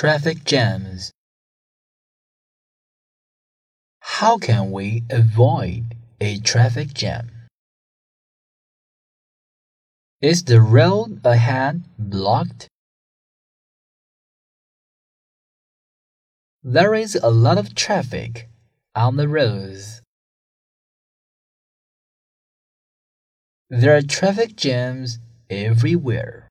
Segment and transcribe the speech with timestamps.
[0.00, 1.10] Traffic jams.
[4.00, 7.30] How can we avoid a traffic jam?
[10.20, 12.68] Is the road ahead blocked?
[16.62, 18.50] There is a lot of traffic
[18.94, 20.02] on the roads.
[23.70, 26.45] There are traffic jams everywhere.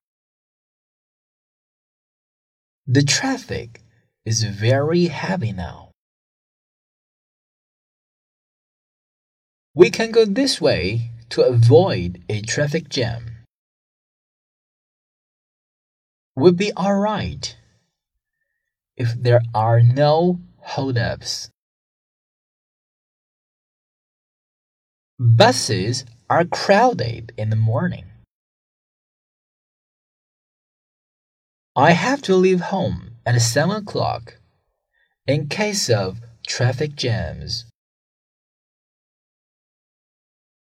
[2.88, 3.82] The traffic
[4.26, 5.92] is very heavy now.
[9.74, 13.38] We can go this way to avoid a traffic jam.
[16.36, 17.58] We'll be alright
[18.96, 21.50] if there are no holdups.
[25.18, 28.06] Buses are crowded in the morning.
[31.78, 34.40] I have to leave home at 7 o'clock
[35.28, 37.66] in case of traffic jams.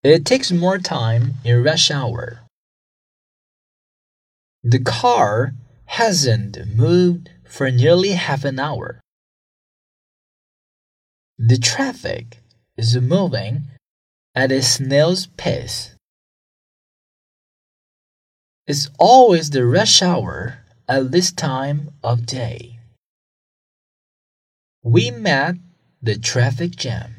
[0.03, 2.39] It takes more time in rush hour.
[4.63, 5.53] The car
[5.85, 8.99] hasn't moved for nearly half an hour.
[11.37, 12.41] The traffic
[12.75, 13.65] is moving
[14.33, 15.95] at a snail's pace.
[18.65, 22.79] It's always the rush hour at this time of day.
[24.83, 25.55] We met
[26.01, 27.16] the traffic jam.